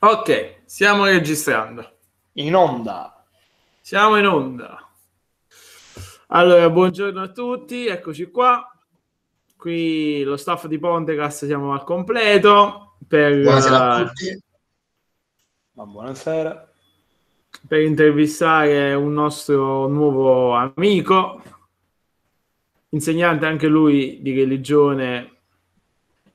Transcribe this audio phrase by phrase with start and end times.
[0.00, 1.96] Ok, stiamo registrando.
[2.34, 3.26] In onda.
[3.80, 4.88] Siamo in onda.
[6.28, 8.64] Allora, buongiorno a tutti, eccoci qua.
[9.56, 14.42] Qui lo staff di Pontecast siamo al completo per, Buonasera a tutti.
[15.72, 16.72] Ma buonasera.
[17.66, 21.42] per intervistare un nostro nuovo amico,
[22.90, 25.37] insegnante anche lui di religione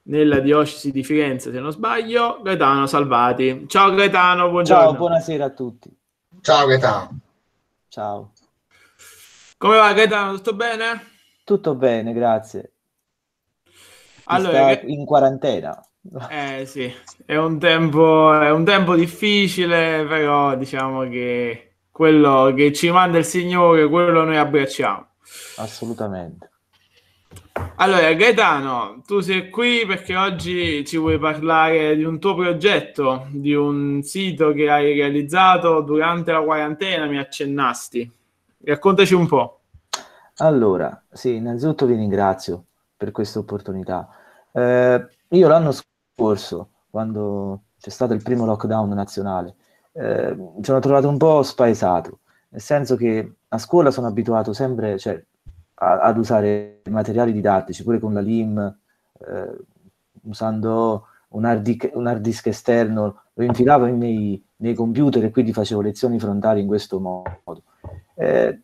[0.04, 3.66] nella diocesi di Firenze, se non sbaglio, Gaetano Salvati.
[3.68, 4.84] Ciao Gaetano, buongiorno.
[4.84, 5.96] Ciao, buonasera a tutti.
[6.41, 7.20] Ciao Gaetano.
[7.88, 8.32] Ciao.
[9.58, 10.36] Come va Gaetano?
[10.36, 11.08] Tutto bene?
[11.44, 12.72] Tutto bene, grazie.
[14.26, 15.86] Allora, sta in quarantena.
[16.30, 16.94] Eh sì,
[17.26, 23.26] è un tempo, è un tempo difficile, però diciamo che quello che ci manda il
[23.26, 25.08] Signore, quello noi abbracciamo.
[25.58, 26.52] Assolutamente.
[27.78, 33.54] Allora, Gaetano, tu sei qui perché oggi ci vuoi parlare di un tuo progetto, di
[33.54, 38.10] un sito che hai realizzato durante la quarantena, mi accennasti.
[38.63, 39.60] Raccontaci un po'.
[40.38, 44.07] Allora, sì, innanzitutto vi ringrazio per questa opportunità.
[44.52, 49.55] Eh, io l'anno scorso, quando c'è stato il primo lockdown nazionale,
[49.94, 52.20] eh, mi sono trovato un po' spaesato,
[52.50, 55.22] nel senso che a scuola sono abituato sempre, cioè,
[55.84, 58.77] a- ad usare materiali didattici, pure con la LIM,
[59.27, 59.57] eh,
[60.23, 65.51] usando un hard, disk, un hard disk esterno, lo infilavo nei, nei computer e quindi
[65.53, 67.63] facevo lezioni frontali in questo modo.
[68.16, 68.61] Eh,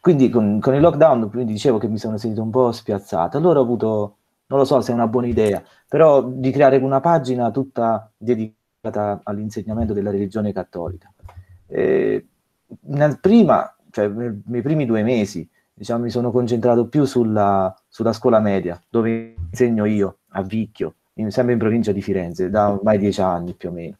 [0.00, 3.36] quindi con, con il lockdown, quindi dicevo che mi sono sentito un po' spiazzato.
[3.36, 7.00] Allora ho avuto, non lo so se è una buona idea, però di creare una
[7.00, 11.12] pagina tutta dedicata all'insegnamento della religione cattolica.
[11.66, 12.26] Eh,
[12.80, 15.48] nel prima, cioè nei, primi due mesi,
[15.78, 21.30] diciamo, mi sono concentrato più sulla, sulla scuola media, dove insegno io, a Vicchio, in,
[21.30, 23.96] sempre in provincia di Firenze, da ormai dieci anni più o meno.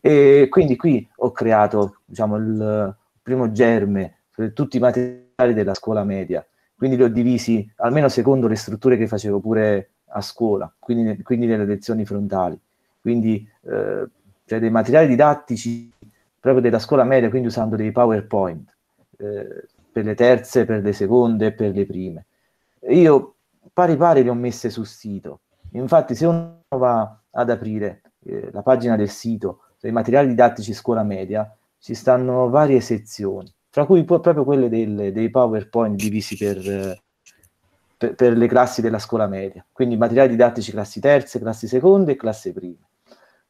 [0.00, 6.04] E quindi qui ho creato, diciamo, il primo germe per tutti i materiali della scuola
[6.04, 11.22] media, quindi li ho divisi almeno secondo le strutture che facevo pure a scuola, quindi,
[11.22, 12.58] quindi nelle lezioni frontali,
[13.00, 14.06] quindi eh,
[14.44, 15.90] cioè dei materiali didattici
[16.38, 18.68] proprio della scuola media, quindi usando dei PowerPoint.
[19.18, 22.26] Eh, per le terze, per le seconde, per le prime.
[22.88, 23.34] Io
[23.72, 25.40] pari pari le ho messe sul sito,
[25.72, 31.02] infatti se uno va ad aprire eh, la pagina del sito dei materiali didattici scuola
[31.02, 37.00] media, ci stanno varie sezioni fra cui proprio quelle del, dei PowerPoint divisi per,
[37.96, 42.16] per, per, le classi della scuola media, quindi materiali didattici classi terze, classi seconde e
[42.16, 42.88] classi prime.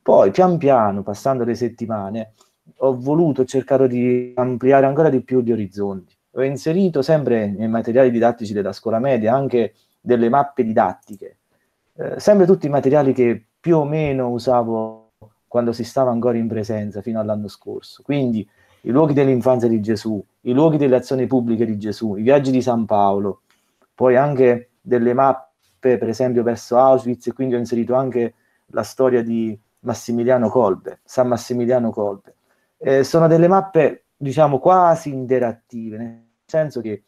[0.03, 2.34] Poi pian piano, passando le settimane,
[2.78, 6.15] ho voluto cercare di ampliare ancora di più gli orizzonti.
[6.32, 11.38] Ho inserito sempre nei materiali didattici della scuola media anche delle mappe didattiche,
[11.96, 15.12] eh, sempre tutti i materiali che più o meno usavo
[15.46, 18.02] quando si stava ancora in presenza fino all'anno scorso.
[18.02, 18.48] Quindi
[18.82, 22.62] i luoghi dell'infanzia di Gesù, i luoghi delle azioni pubbliche di Gesù, i viaggi di
[22.62, 23.42] San Paolo,
[23.94, 28.34] poi anche delle mappe, per esempio, verso Auschwitz, e quindi ho inserito anche
[28.66, 32.34] la storia di Massimiliano Kolbe, San Massimiliano Kolbe.
[32.78, 37.04] Eh, sono delle mappe, diciamo, quasi interattive, nel senso che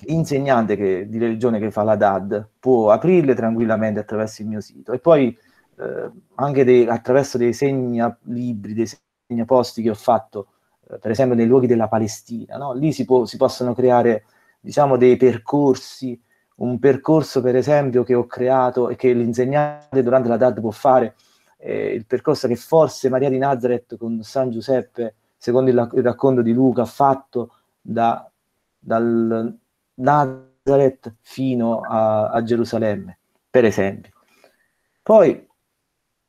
[0.00, 4.92] l'insegnante che, di religione che fa la DAD può aprirle tranquillamente attraverso il mio sito
[4.92, 5.36] e poi
[5.78, 8.88] eh, anche dei, attraverso dei segna libri, dei
[9.26, 10.48] segnaposti che ho fatto
[11.00, 12.72] per esempio nei luoghi della Palestina, no?
[12.72, 14.24] lì si, può, si, possono creare
[14.60, 16.18] diciamo, dei percorsi,
[16.56, 21.14] un percorso per esempio che ho creato e che l'insegnante durante la DAD può fare,
[21.58, 26.42] eh, il percorso che forse Maria di Nazareth con San Giuseppe, secondo il, il racconto
[26.42, 28.30] di Luca, fatto da,
[28.78, 29.56] dal
[29.94, 33.18] Nazareth fino a, a Gerusalemme,
[33.48, 34.12] per esempio.
[35.02, 35.48] Poi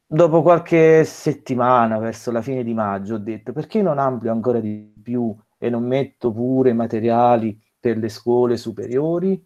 [0.06, 4.94] dopo qualche settimana, verso la fine di maggio, ho detto perché non amplio ancora di
[5.02, 9.44] più e non metto pure materiali per le scuole superiori?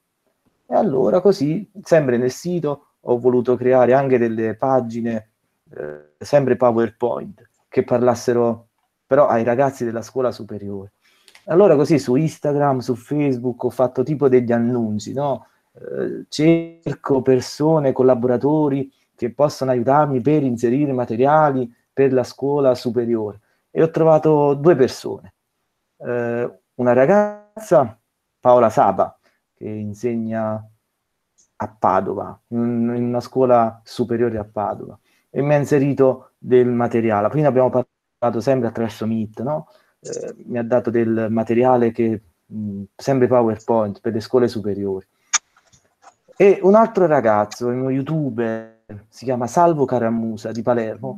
[0.66, 5.32] E allora così, sempre nel sito, ho voluto creare anche delle pagine,
[5.76, 8.70] eh, sempre PowerPoint, che parlassero
[9.14, 10.94] però ai ragazzi della scuola superiore.
[11.46, 15.46] Allora così su Instagram, su Facebook ho fatto tipo degli annunci, no?
[15.74, 23.42] Eh, cerco persone, collaboratori, che possono aiutarmi per inserire materiali per la scuola superiore.
[23.70, 25.36] E ho trovato due persone,
[25.98, 27.96] eh, una ragazza,
[28.40, 29.16] Paola Saba,
[29.54, 30.68] che insegna
[31.56, 34.98] a Padova, in, in una scuola superiore a Padova,
[35.30, 37.30] e mi ha inserito del materiale.
[37.30, 37.92] Prima abbiamo parlato
[38.40, 39.68] sempre attraverso Meet, no?
[40.04, 45.06] eh, mi ha dato del materiale che mh, sempre PowerPoint per le scuole superiori.
[46.36, 51.18] E un altro ragazzo, uno youtuber, si chiama Salvo Caramusa di Palermo,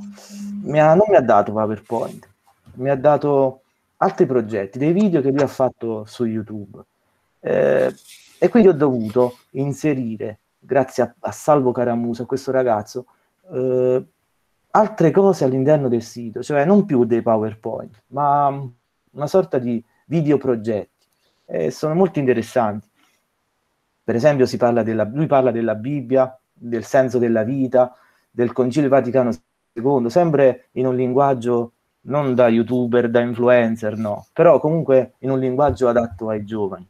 [0.64, 2.28] mi ha, non mi ha dato PowerPoint,
[2.76, 3.62] mi ha dato
[3.98, 6.84] altri progetti, dei video che lui ha fatto su YouTube.
[7.40, 7.94] Eh,
[8.38, 13.06] e quindi ho dovuto inserire, grazie a, a Salvo Caramusa, questo ragazzo,
[13.54, 14.06] eh,
[14.76, 18.48] altre cose all'interno del sito, cioè non più dei PowerPoint, ma
[19.12, 21.08] una sorta di video progetti.
[21.46, 22.86] Eh, sono molto interessanti.
[24.04, 27.96] Per esempio, parla della, lui parla della Bibbia, del senso della vita,
[28.30, 29.32] del Concilio Vaticano
[29.74, 35.40] II, sempre in un linguaggio non da youtuber, da influencer, no, però comunque in un
[35.40, 36.88] linguaggio adatto ai giovani.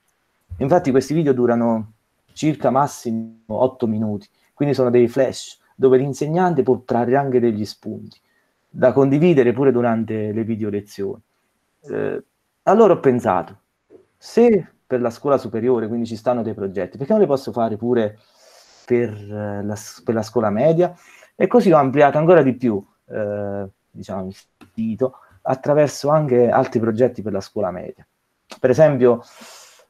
[0.57, 1.93] Infatti questi video durano
[2.33, 8.19] circa massimo 8 minuti, quindi sono dei flash dove l'insegnante può trarre anche degli spunti
[8.75, 11.21] da condividere pure durante le video lezioni.
[11.89, 12.23] Eh,
[12.63, 13.59] allora ho pensato,
[14.17, 17.77] se per la scuola superiore, quindi ci stanno dei progetti, perché non li posso fare
[17.77, 18.19] pure
[18.85, 20.93] per, eh, la, per la, scuola media?
[21.35, 24.35] E così ho ampliato ancora di più, eh, diciamo, il
[24.73, 28.05] sito attraverso anche altri progetti per la scuola media.
[28.59, 29.21] Per esempio,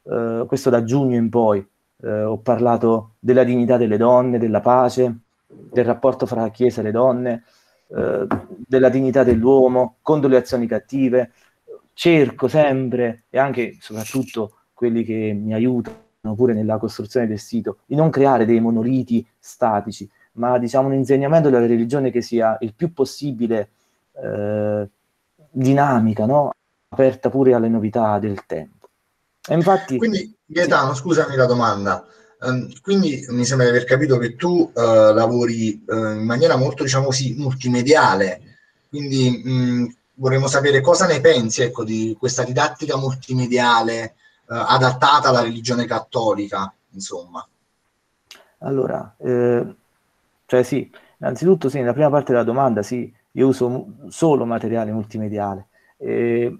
[0.03, 1.65] eh, questo da giugno in poi,
[2.03, 5.19] eh, ho parlato della dignità delle donne, della pace,
[5.71, 7.43] del rapporto fra la Chiesa e le donne,
[7.87, 8.27] eh,
[8.67, 11.31] della dignità dell'uomo, contro le azioni cattive.
[11.93, 16.03] Cerco sempre, e anche soprattutto quelli che mi aiutano
[16.35, 21.49] pure nella costruzione del sito, di non creare dei monoliti statici, ma diciamo un insegnamento
[21.49, 23.69] della religione che sia il più possibile
[24.21, 24.89] eh,
[25.49, 26.51] dinamica, no?
[26.89, 28.89] aperta pure alle novità del tempo.
[29.47, 32.05] E infatti, Quindi, Gaetano, scusami la domanda.
[32.45, 36.83] Um, quindi mi sembra di aver capito che tu uh, lavori uh, in maniera molto,
[36.83, 38.41] diciamo così, multimediale.
[38.89, 44.15] Quindi mh, vorremmo sapere cosa ne pensi ecco, di questa didattica multimediale
[44.47, 47.45] uh, adattata alla religione cattolica, insomma.
[48.59, 49.75] Allora, eh,
[50.45, 50.89] cioè sì,
[51.19, 56.57] innanzitutto sì, nella prima parte della domanda sì, io uso solo materiale multimediale, eh,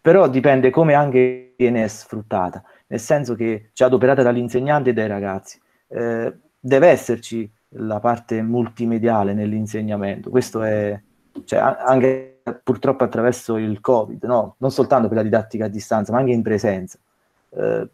[0.00, 5.58] però dipende come anche viene sfruttata nel senso che c'è adoperata dall'insegnante e dai ragazzi.
[5.88, 11.00] Eh, deve esserci la parte multimediale nell'insegnamento, questo è
[11.44, 14.56] cioè, anche purtroppo attraverso il Covid, no?
[14.58, 16.98] non soltanto per la didattica a distanza, ma anche in presenza.
[17.48, 17.88] Eh,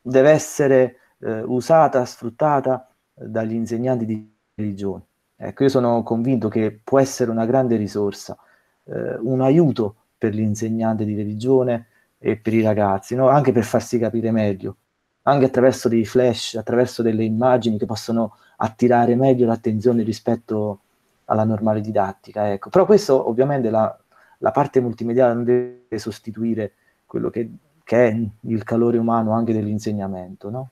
[0.00, 5.02] deve essere eh, usata, sfruttata dagli insegnanti di religione.
[5.34, 8.38] Ecco, io sono convinto che può essere una grande risorsa,
[8.84, 11.86] eh, un aiuto per l'insegnante di religione,
[12.18, 13.28] e per i ragazzi, no?
[13.28, 14.76] anche per farsi capire meglio,
[15.22, 20.80] anche attraverso dei flash, attraverso delle immagini che possono attirare meglio l'attenzione rispetto
[21.26, 22.50] alla normale didattica.
[22.50, 22.70] Ecco.
[22.70, 23.96] Però questo ovviamente la,
[24.38, 26.72] la parte multimediale non deve sostituire
[27.06, 27.48] quello che,
[27.84, 30.70] che, è il calore umano anche dell'insegnamento, no?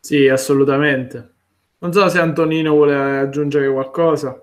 [0.00, 1.30] Sì, assolutamente.
[1.78, 4.40] Non so se Antonino vuole aggiungere qualcosa.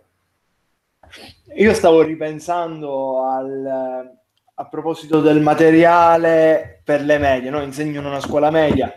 [1.55, 4.18] Io stavo ripensando al,
[4.59, 7.61] a proposito del materiale per le medie, no?
[7.61, 8.93] insegno in una scuola media.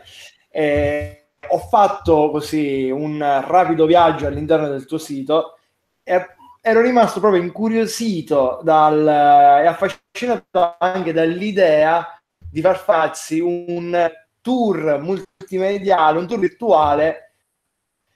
[0.50, 5.59] E ho fatto così un rapido viaggio all'interno del tuo sito
[6.03, 6.26] e
[6.61, 14.11] ero rimasto proprio incuriosito dal, e affascinato anche dall'idea di far farsi un
[14.41, 17.35] tour multimediale, un tour virtuale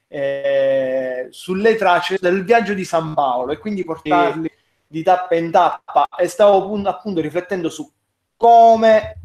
[0.09, 4.51] eh, sulle tracce del viaggio di San Paolo e quindi portarli
[4.87, 7.91] di tappa in tappa e stavo appunto riflettendo su
[8.37, 9.21] come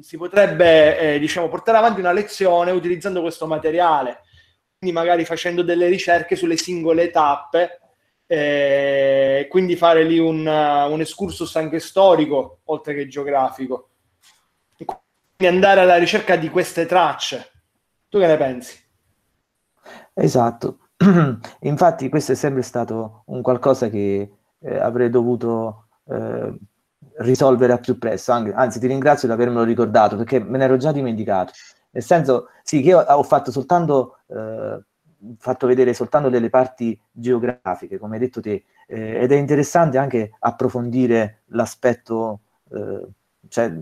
[0.00, 4.22] si potrebbe eh, diciamo, portare avanti una lezione utilizzando questo materiale,
[4.78, 7.80] quindi magari facendo delle ricerche sulle singole tappe,
[8.26, 13.90] eh, quindi fare lì un, un excursus anche storico oltre che geografico,
[14.76, 17.50] quindi andare alla ricerca di queste tracce.
[18.08, 18.82] Tu che ne pensi?
[20.14, 20.78] Esatto,
[21.60, 24.30] infatti questo è sempre stato un qualcosa che
[24.64, 26.58] eh, avrei dovuto eh,
[27.18, 28.32] risolvere al più presto.
[28.32, 31.52] Anzi, ti ringrazio di avermelo ricordato perché me ne ero già dimenticato.
[31.90, 34.82] Nel senso, sì, che io ho fatto soltanto, eh,
[35.38, 40.32] fatto vedere soltanto delle parti geografiche, come hai detto te, eh, ed è interessante anche
[40.40, 42.40] approfondire l'aspetto,
[42.72, 43.06] eh,
[43.48, 43.72] cioè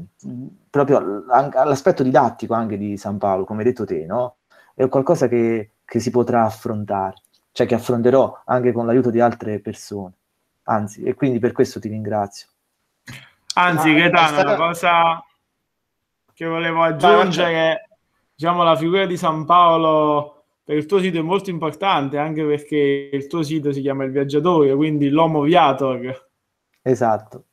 [0.69, 4.37] proprio l'aspetto didattico anche di San Paolo, come hai detto te, no?
[4.75, 7.15] È qualcosa che, che si potrà affrontare,
[7.53, 10.15] cioè che affronterò anche con l'aiuto di altre persone
[10.65, 12.49] anzi, e quindi per questo ti ringrazio.
[13.55, 14.45] Anzi, Gaetano, stata...
[14.45, 15.25] la cosa
[16.33, 17.89] che volevo aggiungere,
[18.35, 23.11] diciamo, la figura di San Paolo per il tuo sito è molto importante, anche perché
[23.13, 26.29] il tuo sito si chiama Il Viaggiatore, quindi l'Homo Viator.
[26.83, 27.45] Esatto.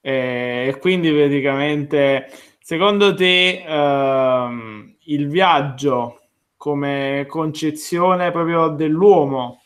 [0.00, 6.20] E quindi praticamente, secondo te, ehm, il viaggio
[6.56, 9.62] come concezione proprio dell'uomo.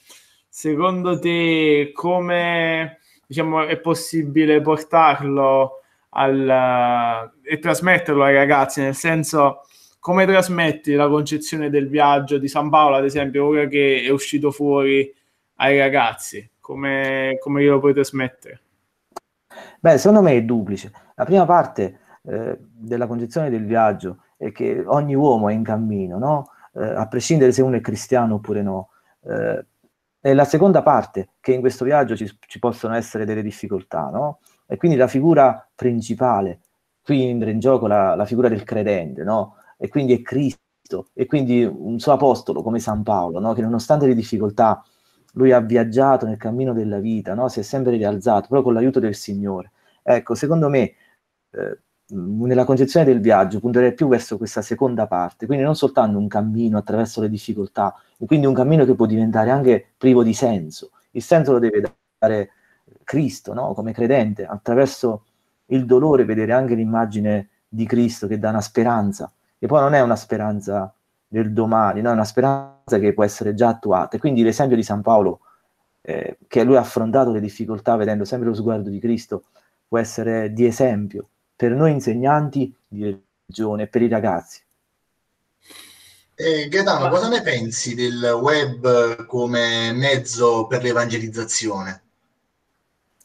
[0.53, 8.81] Secondo te come diciamo, è possibile portarlo al, e trasmetterlo ai ragazzi?
[8.81, 9.61] Nel senso,
[10.01, 14.51] come trasmetti la concezione del viaggio di San Paolo, ad esempio, ora che è uscito
[14.51, 15.15] fuori
[15.55, 16.51] ai ragazzi?
[16.59, 18.61] Come, come glielo puoi trasmettere?
[19.79, 20.91] Beh, secondo me è duplice.
[21.15, 26.19] La prima parte eh, della concezione del viaggio è che ogni uomo è in cammino,
[26.19, 26.51] no?
[26.75, 28.89] eh, a prescindere se uno è cristiano oppure no.
[29.23, 29.65] Eh,
[30.21, 34.41] e la seconda parte, che in questo viaggio ci, ci possono essere delle difficoltà, no?
[34.67, 36.61] E quindi la figura principale,
[37.03, 39.57] qui entra in gioco la, la figura del credente, no?
[39.79, 43.53] E quindi è Cristo, e quindi un suo apostolo come San Paolo, no?
[43.55, 44.83] Che nonostante le difficoltà,
[45.35, 47.49] lui ha viaggiato nel cammino della vita, no?
[47.49, 49.73] Si è sempre rialzato, però con l'aiuto del Signore.
[50.03, 50.95] Ecco, secondo me,
[51.53, 51.79] eh,
[52.11, 56.79] nella concezione del viaggio punterei più verso questa seconda parte, quindi non soltanto un cammino
[56.79, 57.95] attraverso le difficoltà,
[58.27, 60.91] quindi un cammino che può diventare anche privo di senso.
[61.13, 62.51] Il senso lo deve dare
[63.05, 63.73] Cristo, no?
[63.75, 65.25] come credente, attraverso
[65.67, 70.01] il dolore vedere anche l'immagine di Cristo che dà una speranza, e poi non è
[70.01, 70.93] una speranza
[71.27, 72.11] del domani, no?
[72.11, 74.19] è una speranza che può essere già attuata.
[74.19, 75.41] Quindi l'esempio di San Paolo,
[76.03, 79.45] eh, che lui ha affrontato le difficoltà vedendo sempre lo sguardo di Cristo,
[79.87, 81.29] può essere di esempio
[81.61, 84.63] per noi insegnanti di religione per i ragazzi.
[86.35, 92.03] Eh, Gaetano, cosa ne pensi del web come mezzo per l'evangelizzazione?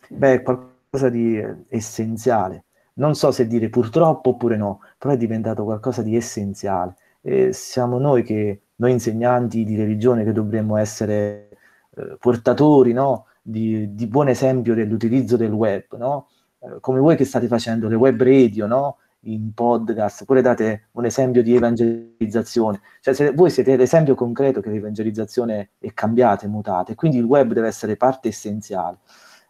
[0.10, 2.66] Beh, è qualcosa di essenziale.
[2.96, 6.98] Non so se dire purtroppo oppure no, però è diventato qualcosa di essenziale.
[7.22, 11.52] E siamo noi, che, noi insegnanti di religione che dovremmo essere
[11.96, 13.28] eh, portatori no?
[13.42, 16.28] di, di, buon esempio dell'utilizzo del web, no?
[16.66, 18.98] Eh, come voi che state facendo le web radio, no?
[19.26, 22.82] in podcast, oppure date un esempio di evangelizzazione.
[23.02, 27.24] Cioè, se voi siete l'esempio concreto che l'evangelizzazione è cambiata, è mutata, e quindi il
[27.24, 28.98] web deve essere parte essenziale.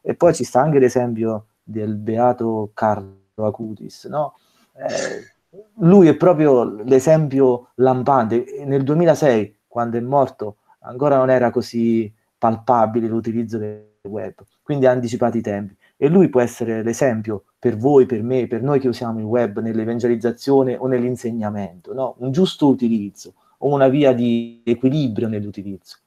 [0.01, 4.36] E poi ci sta anche l'esempio del beato Carlo Acutis, no?
[4.74, 5.34] Eh,
[5.79, 8.63] lui è proprio l'esempio lampante.
[8.65, 14.91] Nel 2006, quando è morto, ancora non era così palpabile l'utilizzo del web, quindi ha
[14.91, 18.88] anticipato i tempi e lui può essere l'esempio per voi, per me, per noi che
[18.88, 22.16] usiamo il web nell'evangelizzazione o nell'insegnamento, no?
[22.20, 25.98] un giusto utilizzo o una via di equilibrio nell'utilizzo.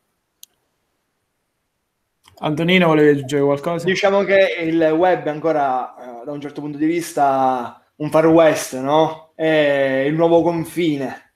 [2.40, 3.85] Antonino volevi aggiungere qualcosa?
[3.85, 8.26] Diciamo che il web è ancora, eh, da un certo punto di vista, un far
[8.28, 9.33] west, no?
[9.35, 11.33] È il nuovo confine,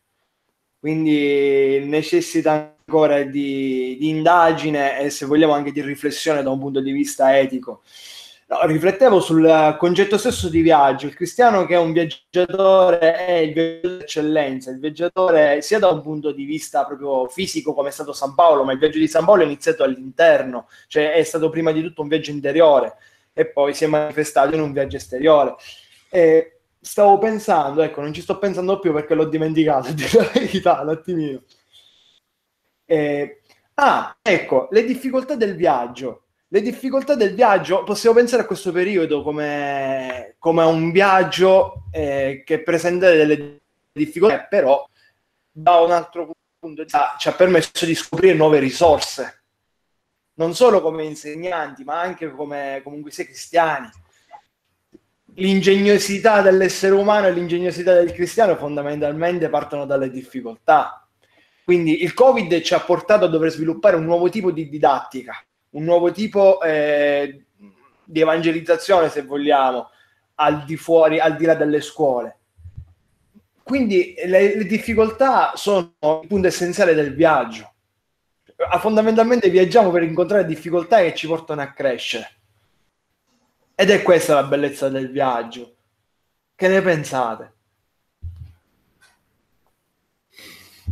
[0.78, 6.80] quindi necessita ancora di, di indagine e se vogliamo anche di riflessione da un punto
[6.80, 7.82] di vista etico.
[8.64, 11.06] Riflettevo sul concetto stesso di viaggio.
[11.06, 16.02] Il cristiano che è un viaggiatore è il viaggiatore d'eccellenza, il viaggiatore sia da un
[16.02, 19.24] punto di vista proprio fisico come è stato San Paolo, ma il viaggio di San
[19.24, 22.96] Paolo è iniziato all'interno, cioè è stato prima di tutto un viaggio interiore
[23.32, 25.54] e poi si è manifestato in un viaggio esteriore.
[26.10, 30.80] E stavo pensando, ecco, non ci sto pensando più perché l'ho dimenticato, a la verità,
[30.82, 31.42] un attimino.
[32.84, 33.40] E,
[33.74, 39.22] ah, ecco, le difficoltà del viaggio le difficoltà del viaggio, possiamo pensare a questo periodo
[39.22, 44.86] come, come a un viaggio eh, che presenta delle difficoltà, però
[45.50, 49.44] da un altro punto di vista ci ha permesso di scoprire nuove risorse,
[50.34, 53.88] non solo come insegnanti, ma anche come comunque sia cristiani.
[55.36, 61.08] L'ingegnosità dell'essere umano e l'ingegnosità del cristiano fondamentalmente partono dalle difficoltà.
[61.64, 65.84] Quindi il Covid ci ha portato a dover sviluppare un nuovo tipo di didattica un
[65.84, 67.44] nuovo tipo eh,
[68.04, 69.90] di evangelizzazione, se vogliamo,
[70.36, 72.38] al di fuori, al di là delle scuole.
[73.62, 77.70] Quindi le, le difficoltà sono il punto essenziale del viaggio.
[78.80, 82.30] Fondamentalmente viaggiamo per incontrare difficoltà che ci portano a crescere.
[83.74, 85.74] Ed è questa la bellezza del viaggio.
[86.54, 87.52] Che ne pensate?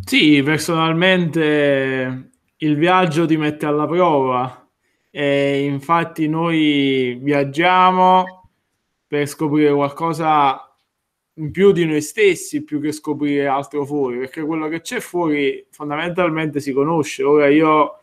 [0.04, 4.59] Sì, personalmente il viaggio ti mette alla prova
[5.10, 8.48] e infatti noi viaggiamo
[9.06, 10.64] per scoprire qualcosa
[11.34, 15.66] in più di noi stessi più che scoprire altro fuori perché quello che c'è fuori
[15.70, 17.24] fondamentalmente si conosce.
[17.24, 18.00] Ora io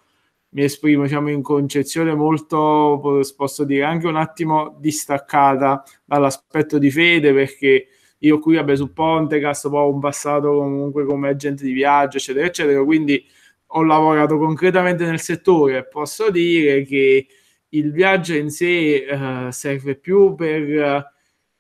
[0.50, 3.00] mi esprimo diciamo in concezione molto
[3.36, 7.88] posso dire anche un attimo distaccata dall'aspetto di fede perché
[8.20, 12.84] io qui vabbè su Pontecast ho un passato comunque come agente di viaggio eccetera eccetera
[12.84, 13.24] quindi
[13.68, 17.28] ho lavorato concretamente nel settore, posso dire che
[17.70, 21.14] il viaggio in sé uh, serve più per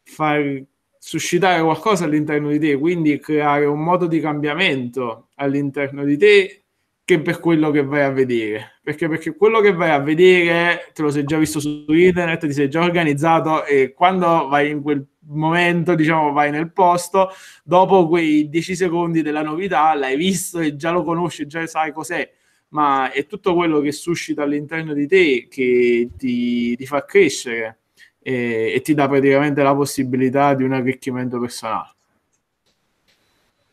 [0.03, 0.63] far
[0.97, 6.63] suscitare qualcosa all'interno di te, quindi creare un modo di cambiamento all'interno di te
[7.03, 8.79] che per quello che vai a vedere.
[8.83, 12.51] Perché, perché quello che vai a vedere te lo sei già visto su internet, ti
[12.51, 17.29] sei già organizzato e quando vai in quel momento, diciamo, vai nel posto,
[17.63, 22.29] dopo quei 10 secondi della novità l'hai visto e già lo conosci, già sai cos'è,
[22.69, 27.79] ma è tutto quello che suscita all'interno di te che ti, ti fa crescere
[28.19, 31.91] e, e ti dà praticamente la possibilità di un arricchimento personale.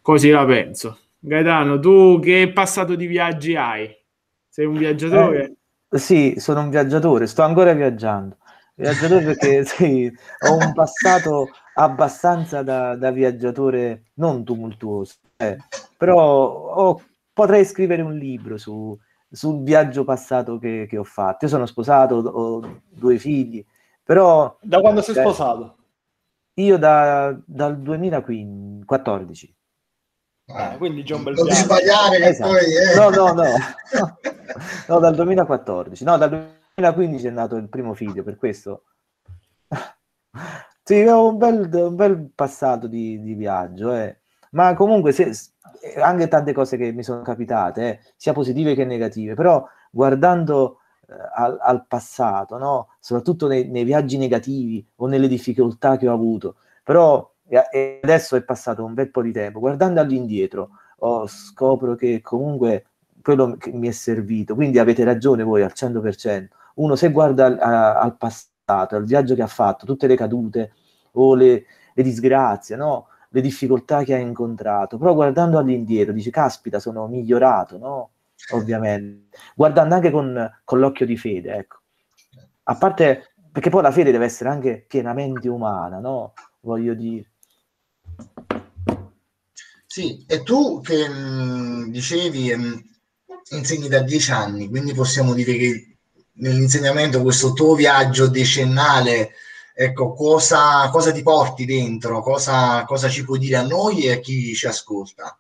[0.00, 0.98] Così la penso.
[1.18, 3.90] Gaetano, tu che passato di viaggi hai?
[4.48, 5.56] Sei un viaggiatore?
[5.90, 8.36] Eh, sì, sono un viaggiatore, sto ancora viaggiando.
[8.76, 10.12] Viaggiatore perché sì,
[10.48, 15.56] ho un passato abbastanza da, da viaggiatore non tumultuoso, eh,
[15.96, 17.02] però ho,
[17.32, 18.98] potrei scrivere un libro su,
[19.30, 21.44] sul viaggio passato che, che, ho fatto.
[21.44, 23.64] Io sono sposato, ho due figli,
[24.02, 24.56] però...
[24.60, 25.76] Da quando sei eh, sposato?
[26.54, 29.56] Io da, dal 2014.
[30.46, 32.50] Ah, quindi John Bel Non ti sbagliare esatto.
[32.50, 32.64] poi...
[32.64, 32.94] Eh.
[32.96, 33.44] No, no, no.
[34.88, 36.04] no, dal 2014.
[36.04, 38.84] No, dal 2015 è nato il primo figlio, per questo...
[40.82, 44.20] sì, un bel, un bel passato di, di viaggio, eh.
[44.50, 45.32] ma comunque se,
[46.02, 51.14] anche tante cose che mi sono capitate, eh, sia positive che negative, però guardando eh,
[51.34, 52.88] al, al, passato, no?
[52.98, 57.32] soprattutto nei, nei, viaggi negativi o nelle difficoltà che ho avuto, però
[58.02, 62.86] adesso è passato un bel po' di tempo, guardando all'indietro oh, scopro che comunque
[63.22, 67.58] quello che mi è servito, quindi avete ragione voi al 100%, uno se guarda al,
[67.58, 70.72] al passato, al viaggio che ha fatto, tutte le cadute
[71.12, 71.64] o le,
[71.94, 73.08] le disgrazie, no?
[73.28, 78.10] le difficoltà che ha incontrato, però guardando all'indietro dice caspita sono migliorato, no?
[78.52, 81.78] ovviamente, guardando anche con, con l'occhio di fede, ecco.
[82.64, 86.32] A parte, perché poi la fede deve essere anche pienamente umana, no?
[86.60, 87.32] Voglio dire.
[89.86, 92.82] Sì, e tu che mh, dicevi mh,
[93.50, 95.93] insegni da dieci anni, quindi possiamo dire che
[96.34, 99.32] nell'insegnamento questo tuo viaggio decennale,
[99.74, 104.18] ecco, cosa, cosa ti porti dentro, cosa, cosa, ci puoi dire a noi e a
[104.18, 105.38] chi ci ascolta?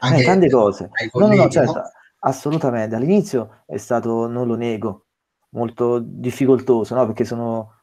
[0.00, 0.90] Anche eh, tante cose.
[1.10, 1.82] Colleghi, no, no, certo, no?
[2.20, 2.96] assolutamente.
[2.96, 5.06] All'inizio è stato, non lo nego,
[5.50, 7.06] molto difficoltoso, no?
[7.06, 7.76] perché sono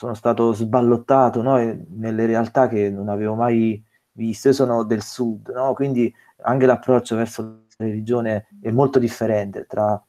[0.00, 1.58] sono stato sballottato no?
[1.90, 4.48] nelle realtà che non avevo mai visto.
[4.48, 5.74] Io sono del sud, no?
[5.74, 7.42] quindi anche l'approccio verso
[7.76, 10.02] la religione è molto differente tra,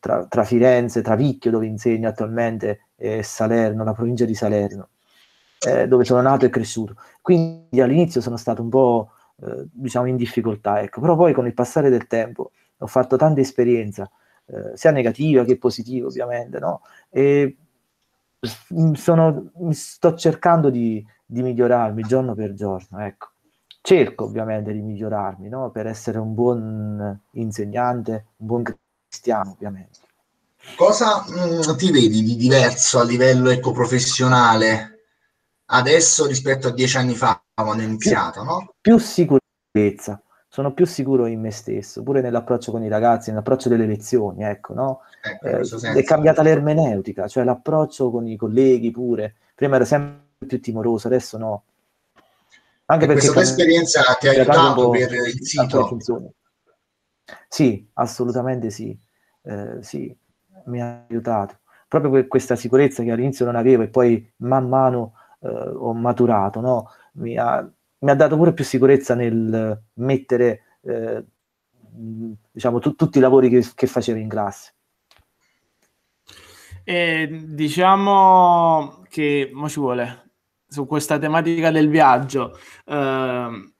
[0.00, 4.88] tra, tra Firenze, tra Vicchio, dove insegno attualmente, e Salerno, la provincia di Salerno,
[5.66, 6.96] eh, dove sono nato e cresciuto.
[7.20, 9.10] Quindi all'inizio sono stato un po'
[9.42, 11.00] eh, diciamo in difficoltà, ecco.
[11.00, 14.10] però poi con il passare del tempo ho fatto tanta esperienza,
[14.46, 16.82] eh, sia negativa che positiva ovviamente, no?
[17.10, 17.56] e
[18.94, 23.28] sono, sto cercando di, di, migliorarmi giorno per giorno, ecco.
[23.80, 25.70] Cerco ovviamente di migliorarmi, no?
[25.70, 28.62] Per essere un buon insegnante, un buon
[29.12, 30.00] cristiano, ovviamente.
[30.76, 34.88] Cosa mh, mm, ti vedi di diverso a livello ecco, professionale
[35.66, 38.74] adesso rispetto a dieci anni fa, quando hai iniziato, più, no?
[38.80, 43.86] Più sicurezza, sono più sicuro in me stesso, pure nell'approccio con i ragazzi, nell'approccio delle
[43.86, 45.00] lezioni, ecco, no?
[45.22, 49.36] Ecco, eh, è cambiata l'ermeneutica, cioè l'approccio con i colleghi pure.
[49.54, 51.64] Prima ero sempre più timoroso, adesso no.
[52.86, 56.34] Anche e perché questa esperienza ti ha aiutato per il sito?
[57.48, 58.98] Sì, assolutamente sì.
[59.42, 60.14] Eh, sì,
[60.66, 61.58] mi ha aiutato.
[61.88, 66.90] Proprio questa sicurezza che all'inizio non avevo e poi man mano eh, ho maturato, no?
[67.14, 67.68] Mi ha,
[67.98, 71.24] mi ha dato pure più sicurezza nel mettere eh,
[72.50, 74.72] diciamo tu, tutti i lavori che, che facevo in classe.
[76.84, 80.30] E diciamo che mo ci vuole
[80.66, 82.58] su questa tematica del viaggio.
[82.84, 83.72] Eh,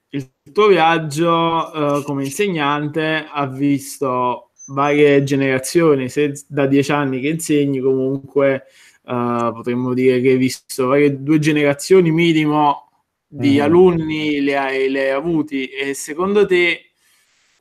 [0.44, 7.28] il tuo viaggio eh, come insegnante ha visto varie generazioni, se da dieci anni che
[7.28, 8.64] insegni comunque
[9.04, 12.88] eh, potremmo dire che hai visto varie, due generazioni minimo
[13.26, 13.60] di mm.
[13.60, 16.91] alunni le hai, le hai avuti e secondo te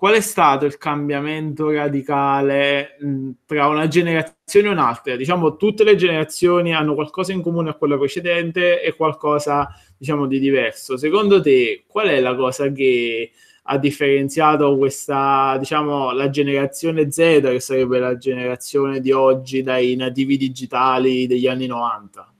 [0.01, 5.15] qual è stato il cambiamento radicale mh, tra una generazione e un'altra?
[5.15, 10.39] Diciamo, tutte le generazioni hanno qualcosa in comune a quella precedente e qualcosa, diciamo, di
[10.39, 10.97] diverso.
[10.97, 17.59] Secondo te, qual è la cosa che ha differenziato questa, diciamo, la generazione Z, che
[17.59, 22.33] sarebbe la generazione di oggi, dai nativi digitali degli anni 90?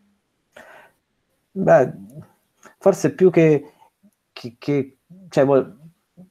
[1.52, 1.91] Beh,
[2.80, 3.71] forse più che,
[4.34, 4.97] che, che
[5.30, 5.45] cioè,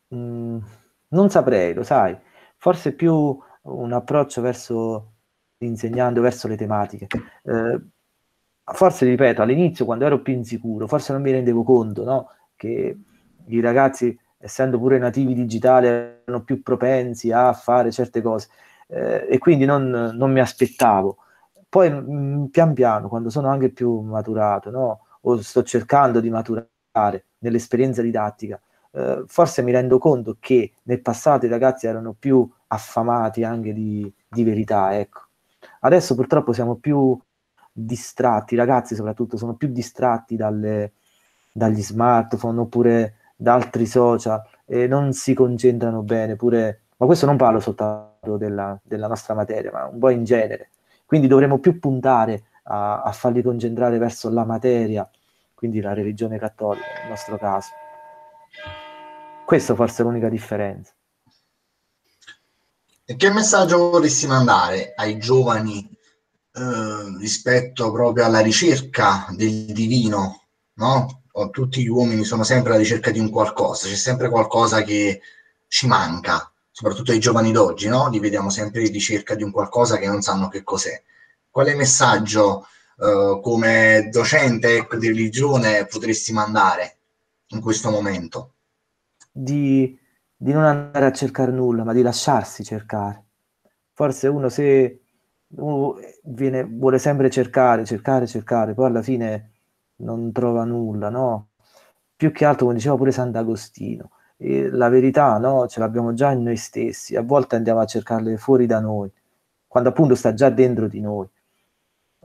[0.08, 0.58] mh,
[1.10, 2.16] non saprei, lo sai,
[2.56, 5.12] forse più un approccio verso
[5.58, 7.06] l'insegnante, verso le tematiche.
[7.44, 7.80] Eh,
[8.72, 12.30] forse ripeto, all'inizio quando ero più insicuro, forse non mi rendevo conto no?
[12.56, 12.98] che
[13.46, 18.48] i ragazzi, essendo pure nativi digitali, erano più propensi a fare certe cose
[18.88, 21.18] eh, e quindi non, non, mi aspettavo.
[21.68, 25.06] Poi mh, mm, pian piano, quando sono anche più maturato, no?
[25.22, 28.60] o sto cercando di maturare nell'esperienza didattica,
[28.92, 34.12] eh, forse mi rendo conto che nel passato i ragazzi erano più affamati anche di,
[34.28, 35.22] di verità, ecco.
[35.80, 37.18] Adesso purtroppo siamo più
[37.72, 40.92] distratti, i ragazzi soprattutto sono più distratti dalle,
[41.52, 47.36] dagli smartphone oppure da altri social e non si concentrano bene pure, ma questo non
[47.36, 50.70] parlo soltanto della, della nostra materia, ma un po' in genere.
[51.06, 55.08] Quindi dovremmo più puntare a, a farli concentrare verso la materia,
[55.54, 57.79] quindi la religione cattolica nel nostro caso.
[59.44, 60.92] Questa forse è l'unica differenza.
[63.04, 65.90] E che messaggio vorresti mandare ai giovani
[66.52, 71.22] eh, rispetto proprio alla ricerca del divino, no?
[71.50, 75.20] Tutti gli uomini sono sempre alla ricerca di un qualcosa, c'è sempre qualcosa che
[75.66, 78.08] ci manca, soprattutto ai giovani d'oggi, no?
[78.08, 81.02] Li vediamo sempre in ricerca di un qualcosa che non sanno che cos'è.
[81.50, 82.66] Quale messaggio
[83.00, 86.98] eh, come docente ecco, di religione potresti mandare
[87.50, 88.54] in questo momento?
[89.30, 89.98] Di,
[90.36, 93.24] di non andare a cercare nulla, ma di lasciarsi cercare.
[93.92, 95.00] Forse uno se
[96.22, 99.50] viene, vuole sempre cercare, cercare, cercare, poi alla fine
[99.96, 101.48] non trova nulla, no?
[102.16, 105.66] Più che altro, come diceva pure Sant'Agostino, eh, la verità, no?
[105.66, 109.10] Ce l'abbiamo già in noi stessi, a volte andiamo a cercarle fuori da noi,
[109.66, 111.28] quando appunto sta già dentro di noi.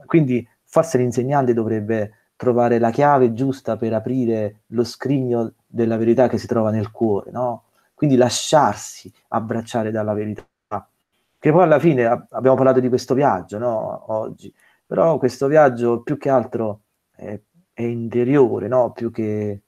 [0.04, 6.38] Quindi forse l'insegnante dovrebbe trovare la chiave giusta per aprire lo scrigno della verità che
[6.38, 7.64] si trova nel cuore, no?
[7.94, 10.46] Quindi lasciarsi abbracciare dalla verità
[11.46, 14.12] che poi alla fine abbiamo parlato di questo viaggio no?
[14.12, 14.52] oggi,
[14.84, 16.80] però questo viaggio più che altro
[17.14, 17.38] è,
[17.72, 18.90] è interiore, no?
[18.90, 19.62] più che,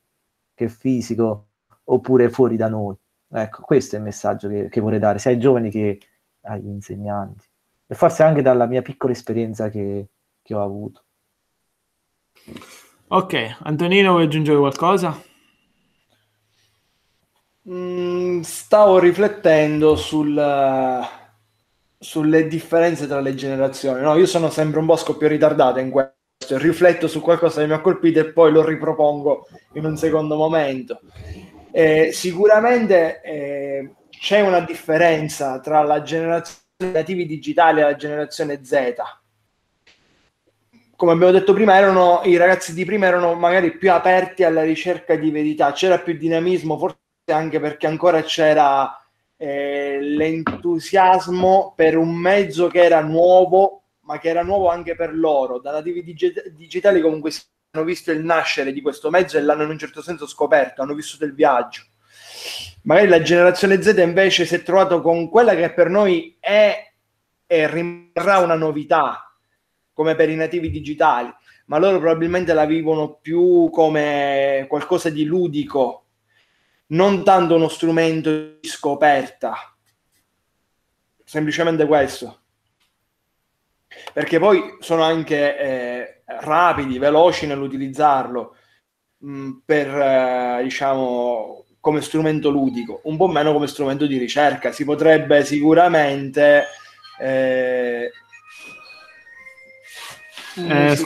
[0.54, 1.46] che, fisico,
[1.84, 2.96] oppure fuori da noi.
[3.30, 6.00] Ecco, questo è il messaggio che, che vorrei dare sia ai giovani che
[6.42, 7.46] agli insegnanti.
[7.86, 10.08] E forse anche dalla mia piccola esperienza che,
[10.42, 11.04] che ho avuto.
[13.08, 15.22] Ok, Antonino vuoi aggiungere qualcosa?
[17.68, 21.06] Mm, stavo riflettendo sul,
[21.98, 24.00] sulle differenze tra le generazioni.
[24.00, 26.16] No, io sono sempre un po' scoppio ritardato in questo,
[26.58, 31.00] rifletto su qualcosa che mi ha colpito e poi lo ripropongo in un secondo momento.
[31.70, 38.64] Eh, sicuramente eh, c'è una differenza tra la generazione dei nativi digitali e la generazione
[38.64, 38.94] Z.
[40.98, 45.14] Come abbiamo detto prima, erano, i ragazzi di prima erano magari più aperti alla ricerca
[45.14, 49.00] di verità, c'era più dinamismo, forse anche perché ancora c'era
[49.36, 55.60] eh, l'entusiasmo per un mezzo che era nuovo, ma che era nuovo anche per loro.
[55.60, 57.30] Da nativi dig- digitali comunque
[57.70, 60.94] hanno visto il nascere di questo mezzo e l'hanno in un certo senso scoperto, hanno
[60.94, 61.82] vissuto il viaggio.
[62.82, 66.90] Magari la generazione Z invece si è trovato con quella che per noi è
[67.46, 69.27] e rimarrà una novità,
[69.98, 71.28] come per i nativi digitali,
[71.66, 76.04] ma loro probabilmente la vivono più come qualcosa di ludico,
[76.90, 78.30] non tanto uno strumento
[78.60, 79.56] di scoperta,
[81.24, 82.42] semplicemente questo.
[84.12, 88.54] Perché poi sono anche eh, rapidi, veloci nell'utilizzarlo
[89.18, 94.70] mh, mm, per, eh, diciamo, come strumento ludico, un po' meno come strumento di ricerca.
[94.70, 96.66] Si potrebbe sicuramente
[97.18, 98.12] eh,
[100.66, 101.04] eh, di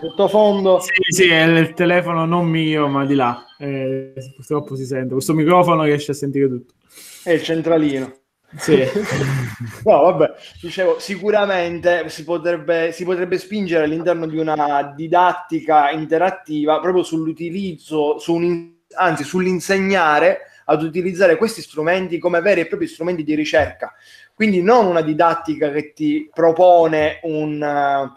[0.00, 0.80] sottofondo.
[0.80, 3.44] Sì, sì, è il telefono non mio, ma di là.
[3.58, 5.12] Eh, purtroppo si sente.
[5.12, 6.74] Questo microfono riesce a sentire tutto.
[7.22, 8.16] È il centralino.
[8.56, 8.76] Sì.
[9.84, 17.02] no, vabbè, dicevo, sicuramente si potrebbe, si potrebbe spingere all'interno di una didattica interattiva proprio
[17.02, 23.34] sull'utilizzo, su un, anzi sull'insegnare ad utilizzare questi strumenti come veri e propri strumenti di
[23.34, 23.94] ricerca.
[24.34, 28.10] Quindi non una didattica che ti propone un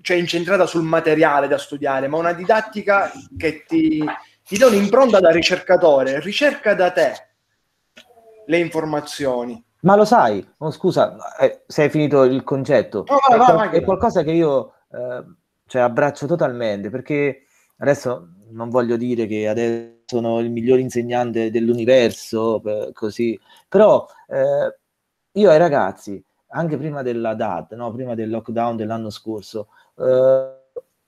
[0.00, 4.04] cioè incentrata sul materiale da studiare, ma una didattica che ti,
[4.46, 7.12] ti dà un'impronta da ricercatore, ricerca da te
[8.46, 9.62] le informazioni.
[9.82, 13.70] Ma lo sai, oh, scusa, eh, se hai finito il concetto, no, va, va, va,
[13.70, 15.24] è, qualcosa che io eh,
[15.66, 17.44] cioè, abbraccio totalmente, perché
[17.78, 24.78] adesso non voglio dire che adesso sono il miglior insegnante dell'universo, eh, così, però eh,
[25.32, 29.68] io ai ragazzi, anche prima della DAD, no, prima del lockdown dell'anno scorso,
[30.00, 30.60] eh,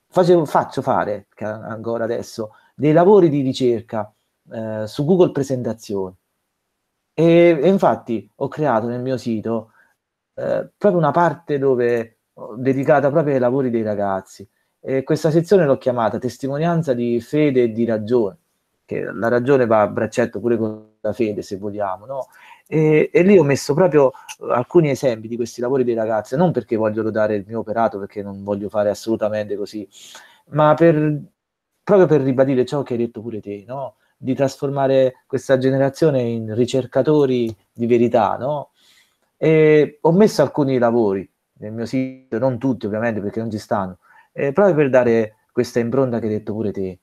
[0.08, 4.12] facevo, faccio fare ancora adesso dei lavori di ricerca
[4.50, 6.14] eh, su Google Presentazioni.
[7.14, 9.72] E, e, infatti ho creato nel mio sito
[10.34, 12.18] eh, proprio una parte dove
[12.56, 14.48] dedicata proprio ai lavori dei ragazzi
[14.80, 18.38] E questa sezione l'ho chiamata testimonianza di fede e di ragione,
[18.84, 22.26] che la ragione va a braccetto pure con la fede, se vogliamo, no?
[22.66, 24.12] E, e, lì ho messo proprio
[24.48, 28.22] alcuni esempi di questi lavori dei ragazzi, non perché voglio dare il mio operato, perché
[28.22, 29.86] non voglio fare assolutamente così,
[30.50, 31.20] ma per,
[31.82, 33.96] proprio per ribadire ciò che hai detto pure te, no?
[34.16, 38.36] di trasformare questa generazione in ricercatori di verità.
[38.36, 38.70] No?
[39.36, 43.98] E ho messo alcuni lavori nel mio sito, non tutti ovviamente perché non ci stanno,
[44.32, 46.98] eh, proprio per dare questa impronta che hai detto pure te.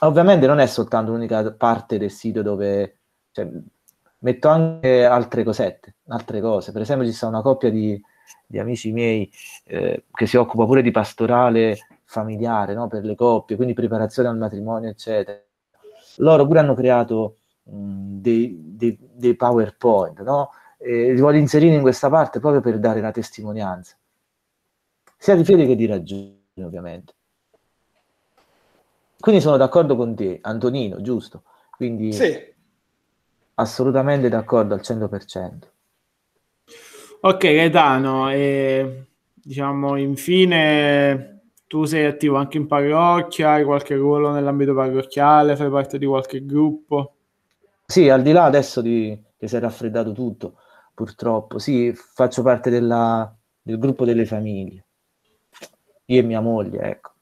[0.00, 3.00] Ovviamente non è soltanto l'unica parte del sito dove
[3.32, 3.48] cioè,
[4.20, 6.72] metto anche altre cosette, altre cose.
[6.72, 8.00] Per esempio, ci sta una coppia di,
[8.46, 9.30] di amici miei
[9.64, 12.88] eh, che si occupa pure di pastorale familiare no?
[12.88, 15.40] per le coppie, quindi preparazione al matrimonio, eccetera.
[16.16, 20.50] Loro pure hanno creato mh, dei, dei, dei, PowerPoint, no?
[20.78, 23.96] E li voglio inserire in questa parte proprio per dare la testimonianza,
[25.16, 27.14] sia di fede che di ragione, ovviamente.
[29.20, 31.44] Quindi sono d'accordo con te, Antonino, giusto?
[31.70, 32.48] Quindi sì
[33.60, 35.72] assolutamente d'accordo al 100%.
[37.20, 39.04] Ok, Gaetano, e,
[39.34, 45.98] diciamo infine tu sei attivo anche in parrocchia, hai qualche ruolo nell'ambito parrocchiale, fai parte
[45.98, 47.14] di qualche gruppo?
[47.86, 50.54] Sì, al di là adesso di, che si è raffreddato tutto,
[50.94, 54.86] purtroppo, sì, faccio parte della, del gruppo delle famiglie,
[56.06, 57.12] io e mia moglie, ecco.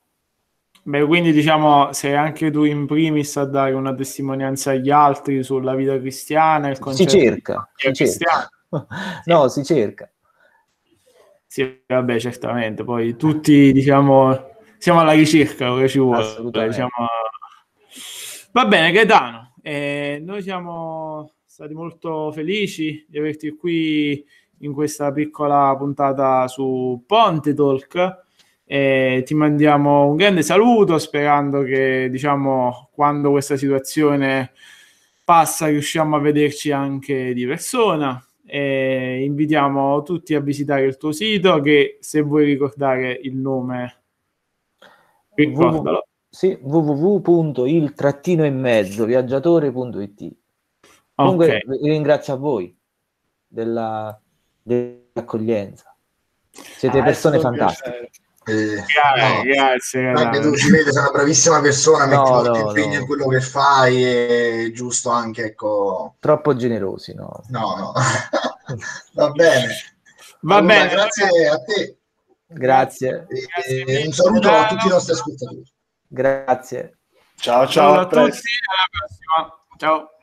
[0.89, 5.75] Beh, quindi diciamo sei anche tu in primis a dare una testimonianza agli altri sulla
[5.75, 8.49] vita cristiana, il concetto si cerca, si cerca.
[9.27, 10.11] no, si cerca.
[11.47, 16.25] Sì, vabbè, certamente, poi tutti diciamo siamo alla ricerca, ora ci vuole.
[16.41, 16.89] Diciamo...
[18.53, 24.25] Va bene, Gaetano, eh, noi siamo stati molto felici di averti qui
[24.61, 28.27] in questa piccola puntata su Ponte Talk
[28.71, 34.53] e ti mandiamo un grande saluto sperando che diciamo quando questa situazione
[35.25, 38.23] passa riusciamo a vederci anche di persona.
[38.45, 44.03] E invitiamo tutti a visitare il tuo sito che se vuoi ricordare il nome
[45.35, 46.07] ricordalo.
[46.29, 47.95] Sì, www.il
[48.45, 50.37] in mezzo viaggiatore.it
[51.15, 51.89] comunque okay.
[51.89, 52.77] ringrazio a voi
[53.47, 54.21] della,
[54.63, 55.97] dell'accoglienza.
[56.51, 57.91] Siete ah, persone fantastiche.
[57.91, 58.11] piacere.
[58.49, 62.69] Eh, no, grazie, anche tu si vede, sei una bravissima persona, metti no, molto no,
[62.69, 63.01] impegno no.
[63.01, 66.17] in quello che fai, è giusto anche, ecco...
[66.19, 67.43] Troppo generosi, no?
[67.49, 67.93] No, no.
[69.13, 69.67] Va bene.
[70.41, 70.91] Va allora, bene.
[70.91, 71.99] Grazie a te.
[72.47, 73.27] Grazie.
[73.67, 75.63] E, e un saluto a tutti i nostri ascoltatori.
[76.07, 76.99] Grazie.
[77.37, 77.69] Ciao, ciao.
[77.69, 78.29] ciao a tutti, alla
[78.91, 79.63] prossima.
[79.77, 80.18] Ciao.